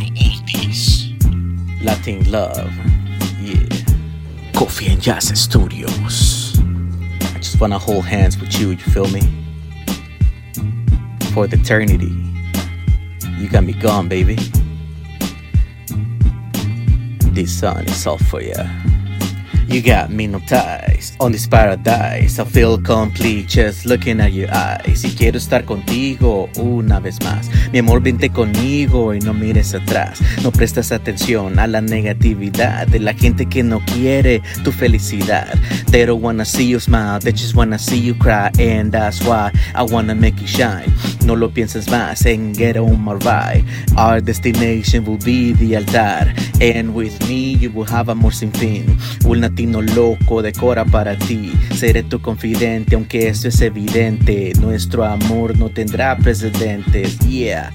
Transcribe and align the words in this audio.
oldies. 0.00 1.12
Latin 1.82 2.30
Love, 2.30 2.72
yeah. 3.40 3.68
Coffee 4.54 4.88
and 4.88 5.00
Jazz 5.00 5.38
Studios. 5.38 6.58
I 7.34 7.38
just 7.38 7.60
wanna 7.60 7.78
hold 7.78 8.04
hands 8.04 8.38
with 8.40 8.58
you, 8.58 8.70
you 8.70 8.76
feel 8.78 9.08
me? 9.08 9.22
For 11.32 11.46
the 11.46 11.56
eternity. 11.56 12.12
You 13.38 13.48
got 13.48 13.64
me 13.64 13.74
gone, 13.74 14.08
baby. 14.08 14.36
This 17.32 17.60
song 17.60 17.84
is 17.84 18.06
all 18.06 18.18
for 18.18 18.40
ya. 18.40 18.64
You 19.76 19.82
got 19.82 20.08
me 20.08 20.26
hypnotized 20.26 21.14
on 21.20 21.32
this 21.32 21.46
paradise. 21.46 22.38
I 22.38 22.44
feel 22.44 22.78
complete 22.78 23.46
just 23.46 23.84
looking 23.84 24.22
at 24.22 24.32
your 24.32 24.48
eyes. 24.50 25.04
Y 25.04 25.14
quiero 25.14 25.36
estar 25.36 25.66
contigo 25.66 26.48
una 26.56 26.98
vez 26.98 27.18
más. 27.22 27.50
Mi 27.72 27.80
amor, 27.80 28.00
vente 28.00 28.30
conmigo 28.30 29.12
y 29.12 29.18
no 29.18 29.34
mires 29.34 29.74
atrás. 29.74 30.18
No 30.42 30.50
prestas 30.50 30.92
atención 30.92 31.58
a 31.58 31.66
la 31.66 31.82
negatividad 31.82 32.86
de 32.86 33.00
la 33.00 33.12
gente 33.12 33.44
que 33.44 33.62
no 33.62 33.80
quiere 33.80 34.40
tu 34.64 34.72
felicidad. 34.72 35.52
They 35.90 36.06
don't 36.06 36.22
wanna 36.22 36.46
see 36.46 36.66
you 36.66 36.80
smile, 36.80 37.18
they 37.20 37.32
just 37.32 37.54
wanna 37.54 37.78
see 37.78 38.00
you 38.00 38.14
cry. 38.14 38.50
And 38.58 38.90
that's 38.90 39.20
why 39.20 39.52
I 39.74 39.82
wanna 39.82 40.14
make 40.14 40.40
you 40.40 40.46
shine. 40.46 40.90
No 41.26 41.34
lo 41.34 41.50
pienses 41.50 41.88
más 41.88 42.24
and 42.24 42.56
get 42.56 42.76
on 42.76 43.02
my 43.02 43.14
ride. 43.14 43.64
Our 43.96 44.20
destination 44.20 45.04
will 45.04 45.18
be 45.18 45.54
the 45.54 45.76
altar. 45.76 46.32
And 46.60 46.94
with 46.94 47.20
me, 47.28 47.56
you 47.56 47.72
will 47.72 47.84
have 47.90 48.08
amor 48.08 48.32
sin 48.32 48.52
fin. 48.52 48.96
Un 49.24 49.40
latino 49.40 49.82
loco 49.82 50.40
decora 50.40 50.84
para 50.84 51.16
ti. 51.16 51.52
Seré 51.74 52.04
tu 52.04 52.20
confidente, 52.20 52.94
aunque 52.94 53.26
eso 53.26 53.48
es 53.48 53.60
evidente. 53.60 54.52
Nuestro 54.60 55.04
amor 55.04 55.58
no 55.58 55.68
tendrá 55.68 56.16
precedentes. 56.16 57.18
Yeah. 57.26 57.72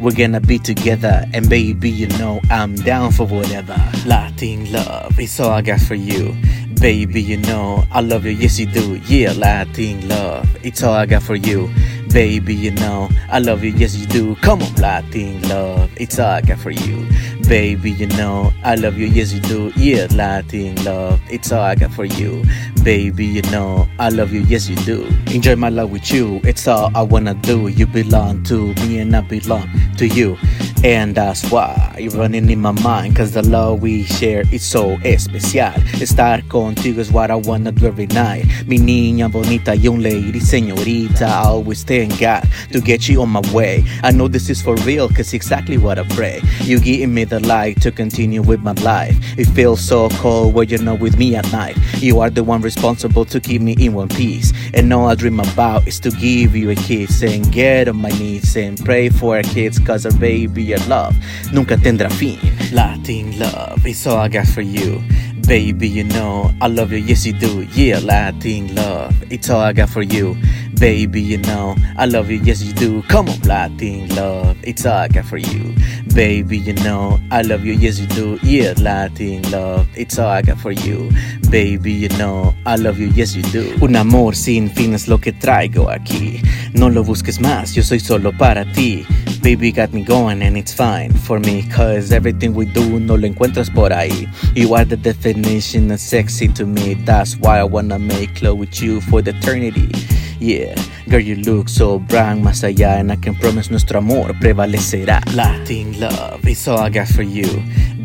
We're 0.00 0.16
gonna 0.16 0.40
be 0.40 0.58
together, 0.58 1.24
and 1.32 1.48
baby, 1.48 1.88
you 1.88 2.08
know 2.18 2.40
I'm 2.50 2.74
down 2.74 3.12
for 3.12 3.24
whatever. 3.24 3.76
Latin 4.04 4.72
love 4.72 5.16
is 5.20 5.38
all 5.38 5.52
I 5.52 5.62
got 5.62 5.80
for 5.80 5.94
you. 5.94 6.34
Baby, 6.80 7.22
you 7.22 7.36
know 7.36 7.84
I 7.92 8.00
love 8.00 8.26
you, 8.26 8.32
yes 8.32 8.58
you 8.58 8.66
do. 8.66 8.96
Yeah, 9.06 9.32
Latin 9.34 10.08
love, 10.08 10.48
it's 10.64 10.82
all 10.82 10.94
I 10.94 11.06
got 11.06 11.22
for 11.22 11.36
you. 11.36 11.70
Baby, 12.12 12.54
you 12.54 12.72
know 12.72 13.08
I 13.30 13.38
love 13.38 13.64
you, 13.64 13.70
yes 13.70 13.96
you 13.96 14.06
do. 14.06 14.36
Come 14.36 14.62
on, 14.62 14.74
Latin 14.74 15.40
love, 15.48 15.90
it's 15.96 16.18
all 16.18 16.26
I 16.26 16.42
got 16.42 16.58
for 16.58 16.70
you. 16.70 17.06
Baby, 17.48 17.90
you 17.90 18.06
know 18.08 18.52
I 18.62 18.74
love 18.74 18.98
you, 18.98 19.06
yes 19.06 19.32
you 19.32 19.40
do. 19.40 19.72
Yeah, 19.76 20.08
Latin 20.14 20.74
love, 20.84 21.22
it's 21.30 21.50
all 21.52 21.62
I 21.62 21.74
got 21.74 21.90
for 21.92 22.04
you. 22.04 22.44
Baby, 22.84 23.24
you 23.24 23.42
know 23.50 23.88
I 23.98 24.10
love 24.10 24.30
you, 24.32 24.42
yes 24.42 24.68
you 24.68 24.76
do. 24.76 25.04
Enjoy 25.32 25.56
my 25.56 25.70
love 25.70 25.90
with 25.90 26.12
you, 26.12 26.40
it's 26.44 26.68
all 26.68 26.90
I 26.94 27.00
wanna 27.00 27.32
do. 27.32 27.68
You 27.68 27.86
belong 27.86 28.42
to 28.44 28.74
me 28.74 28.98
and 28.98 29.16
I 29.16 29.22
belong 29.22 29.70
to 29.96 30.06
you. 30.06 30.36
And 30.84 31.14
that's 31.14 31.48
why 31.48 31.94
you're 31.96 32.10
running 32.12 32.50
in 32.50 32.60
my 32.60 32.72
mind. 32.72 33.14
Cause 33.14 33.30
the 33.30 33.42
love 33.42 33.82
we 33.82 34.02
share 34.02 34.42
is 34.52 34.64
so 34.64 34.98
especial. 35.04 35.70
Estar 36.02 36.42
contigo 36.48 36.98
is 36.98 37.12
what 37.12 37.30
I 37.30 37.36
wanna 37.36 37.70
do 37.70 37.86
every 37.86 38.08
night. 38.08 38.46
Mi 38.66 38.78
niña 38.78 39.30
bonita, 39.30 39.76
young 39.76 40.00
lady, 40.00 40.40
señorita. 40.40 41.22
I 41.22 41.44
always 41.44 41.84
thank 41.84 42.18
God 42.18 42.48
to 42.72 42.80
get 42.80 43.08
you 43.08 43.22
on 43.22 43.28
my 43.28 43.42
way. 43.52 43.84
I 44.02 44.10
know 44.10 44.26
this 44.26 44.50
is 44.50 44.60
for 44.60 44.74
real, 44.78 45.08
cause 45.08 45.32
exactly 45.32 45.78
what 45.78 46.00
I 46.00 46.02
pray. 46.16 46.40
You 46.62 46.80
giving 46.80 47.14
me 47.14 47.24
the 47.24 47.38
light 47.38 47.80
to 47.82 47.92
continue 47.92 48.42
with 48.42 48.60
my 48.60 48.72
life. 48.82 49.16
It 49.38 49.44
feels 49.44 49.80
so 49.80 50.08
cold 50.08 50.52
when 50.54 50.68
you're 50.68 50.82
not 50.82 50.98
with 50.98 51.16
me 51.16 51.36
at 51.36 51.50
night. 51.52 51.78
You 51.98 52.18
are 52.18 52.30
the 52.30 52.42
one 52.42 52.60
responsible 52.60 53.24
to 53.26 53.38
keep 53.38 53.62
me 53.62 53.76
in 53.78 53.94
one 53.94 54.08
piece. 54.08 54.52
And 54.74 54.92
all 54.92 55.06
I 55.06 55.14
dream 55.14 55.38
about 55.38 55.86
is 55.86 56.00
to 56.00 56.10
give 56.10 56.56
you 56.56 56.70
a 56.70 56.74
kiss 56.74 57.22
and 57.22 57.52
get 57.52 57.86
on 57.86 57.98
my 57.98 58.10
knees 58.10 58.56
and 58.56 58.76
pray 58.84 59.10
for 59.10 59.36
our 59.36 59.44
kids, 59.44 59.78
cause 59.78 60.04
our 60.04 60.18
baby, 60.18 60.71
your 60.72 60.88
love 60.88 61.14
nunca 61.52 61.76
tendrá 61.76 62.10
fin. 62.10 62.38
Latin 62.72 63.38
love 63.38 63.86
is 63.86 64.06
all 64.06 64.18
I 64.18 64.28
got 64.28 64.46
for 64.46 64.62
you. 64.62 65.02
Baby, 65.46 65.88
you 65.88 66.04
know 66.04 66.50
I 66.60 66.68
love 66.68 66.92
you, 66.92 66.98
yes 66.98 67.26
you 67.26 67.32
do. 67.32 67.66
Yeah, 67.74 67.98
Latin 67.98 68.74
love, 68.74 69.14
it's 69.30 69.50
all 69.50 69.60
I 69.60 69.72
got 69.72 69.90
for 69.90 70.02
you. 70.02 70.36
Baby, 70.78 71.20
you 71.20 71.38
know 71.38 71.74
I 71.96 72.06
love 72.06 72.30
you, 72.30 72.38
yes 72.38 72.62
you 72.62 72.72
do. 72.72 73.02
Come 73.02 73.28
on, 73.28 73.40
Latin 73.40 74.08
love, 74.14 74.56
it's 74.62 74.86
all 74.86 74.92
I 74.92 75.08
got 75.08 75.26
for 75.26 75.38
you. 75.38 75.74
Baby, 76.14 76.58
you 76.58 76.74
know 76.74 77.20
I 77.30 77.42
love 77.42 77.64
you, 77.64 77.74
yes 77.74 77.98
you 77.98 78.06
do. 78.06 78.38
Yeah, 78.42 78.74
Latin 78.78 79.42
love, 79.50 79.88
it's 79.94 80.18
all 80.18 80.28
I 80.28 80.42
got 80.42 80.58
for 80.58 80.72
you. 80.72 81.10
Baby, 81.50 81.92
you 81.92 82.08
know 82.10 82.54
I 82.64 82.76
love 82.76 82.98
you, 82.98 83.08
yes 83.08 83.34
you 83.34 83.42
do. 83.52 83.76
Un 83.80 83.96
amor 83.96 84.34
sin 84.34 84.70
fin 84.70 84.94
es 84.94 85.08
lo 85.08 85.18
que 85.18 85.32
traigo 85.32 85.90
aquí. 85.90 86.40
No 86.72 86.88
lo 86.88 87.02
busques 87.04 87.40
más, 87.40 87.74
yo 87.74 87.82
soy 87.82 88.00
solo 88.00 88.32
para 88.32 88.64
ti. 88.72 89.04
Baby 89.42 89.72
got 89.72 89.92
me 89.92 90.04
going 90.04 90.40
and 90.40 90.56
it's 90.56 90.72
fine 90.72 91.12
for 91.12 91.40
me 91.40 91.64
Cause 91.68 92.12
everything 92.12 92.54
we 92.54 92.64
do 92.64 93.00
no 93.00 93.16
lo 93.16 93.26
encuentras 93.26 93.74
por 93.74 93.90
ahí 93.90 94.28
You 94.54 94.74
are 94.74 94.84
the 94.84 94.96
definition 94.96 95.90
of 95.90 95.98
sexy 95.98 96.46
to 96.48 96.64
me 96.64 96.94
That's 96.94 97.36
why 97.36 97.58
I 97.58 97.64
wanna 97.64 97.98
make 97.98 98.40
love 98.40 98.58
with 98.58 98.80
you 98.80 99.00
for 99.00 99.20
the 99.20 99.34
eternity 99.36 99.90
Yeah, 100.38 100.76
girl 101.08 101.18
you 101.20 101.34
look 101.36 101.68
so 101.68 101.98
bright 101.98 102.38
más 102.38 102.62
allá 102.62 103.00
And 103.00 103.10
I 103.10 103.16
can 103.16 103.34
promise 103.34 103.68
nuestro 103.68 103.98
amor 103.98 104.32
prevalecerá 104.34 105.20
Latin 105.34 105.98
love 105.98 106.46
is 106.46 106.68
all 106.68 106.78
I 106.78 106.90
got 106.90 107.08
for 107.08 107.24
you 107.24 107.48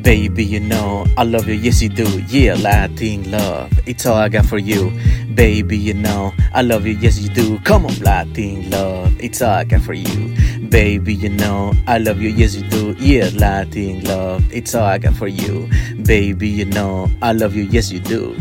Baby, 0.07 0.45
you 0.45 0.61
know 0.61 1.05
I 1.17 1.23
love 1.23 1.49
you, 1.49 1.55
yes 1.55 1.81
you 1.81 1.89
do. 1.89 2.07
Yeah, 2.29 2.55
Latin 2.55 3.29
love, 3.29 3.69
it's 3.85 4.05
all 4.05 4.15
I 4.15 4.29
got 4.29 4.45
for 4.45 4.57
you. 4.57 4.89
Baby, 5.33 5.77
you 5.77 5.93
know 5.93 6.33
I 6.53 6.61
love 6.61 6.85
you, 6.85 6.93
yes 6.93 7.19
you 7.19 7.27
do. 7.27 7.59
Come 7.65 7.85
on, 7.85 7.93
Latin 7.99 8.69
love, 8.69 9.11
it's 9.19 9.41
all 9.41 9.49
I 9.49 9.65
got 9.65 9.81
for 9.81 9.93
you. 9.93 10.33
Baby, 10.69 11.13
you 11.15 11.29
know 11.29 11.73
I 11.87 11.97
love 11.97 12.19
you, 12.21 12.29
yes 12.29 12.55
you 12.55 12.67
do. 12.67 12.93
Yeah, 12.99 13.29
Latin 13.35 14.03
love, 14.03 14.43
it's 14.51 14.75
all 14.75 14.83
I 14.83 14.97
got 14.97 15.15
for 15.15 15.27
you. 15.27 15.69
Baby, 16.03 16.49
you 16.49 16.65
know 16.65 17.09
I 17.21 17.31
love 17.31 17.55
you, 17.55 17.63
yes 17.63 17.91
you 17.91 17.99
do. 17.99 18.35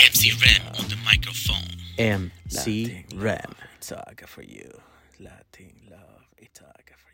MC 0.00 0.32
REM 0.32 0.66
on 0.78 0.88
the 0.88 0.96
microphone. 1.04 1.78
MC 1.98 3.04
REM, 3.14 3.54
it's 3.76 3.92
all 3.92 4.02
I 4.06 4.14
got 4.14 4.28
for 4.28 4.42
you. 4.42 4.68
Latin 5.20 5.72
love, 5.90 6.24
it's 6.38 6.60
all 6.60 6.68
I 6.68 6.82
got 6.88 6.98
for 6.98 7.12
you. 7.12 7.13